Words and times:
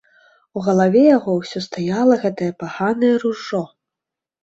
У 0.59 0.63
галаве 0.67 1.03
яго 1.17 1.35
ўсё 1.37 1.63
стаяла 1.67 2.19
гэтае 2.25 2.51
паганае 2.65 3.15
ружжо. 3.29 3.65